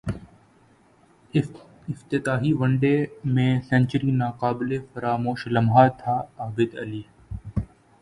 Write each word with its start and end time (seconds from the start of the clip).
افتتاحی 1.89 2.51
one 2.59 2.71
day 2.81 2.95
میں 3.33 3.51
century 3.69 4.11
ناقابل 4.21 4.69
فراموش 4.91 5.39
لمحہ 5.53 5.85
تھاعابدعلی 5.99 7.03